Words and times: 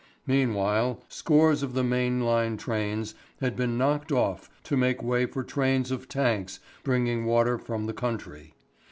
Meanwhile 0.25 1.03
scores 1.09 1.61
of 1.61 1.75
the 1.75 1.83
main 1.83 2.21
line 2.21 2.57
trains 2.57 3.13
had 3.39 3.55
been 3.55 3.77
knocked 3.77 4.11
off 4.11 4.49
to 4.63 4.75
make 4.75 5.03
way 5.03 5.27
for 5.27 5.43
trains 5.43 5.91
of 5.91 6.09
tanks 6.09 6.59
bringing 6.81 7.23
water 7.25 7.59
from 7.59 7.85
the 7.85 7.93
country. 7.93 8.55